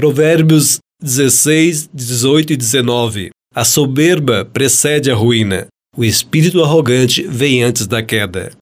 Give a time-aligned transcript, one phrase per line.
[0.00, 3.28] Provérbios 16, 18 e 19.
[3.54, 5.66] A soberba precede a ruína.
[5.94, 8.50] O espírito arrogante vem antes da queda.